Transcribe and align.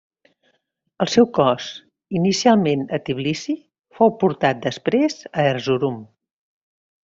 El 1.05 1.09
seu 1.15 1.27
cos, 1.37 1.67
inicialment 2.21 2.87
a 2.97 3.01
Tbilisi 3.11 3.57
fou 4.01 4.15
portat 4.25 4.67
després 4.67 5.23
a 5.33 5.49
Erzurum. 5.55 6.05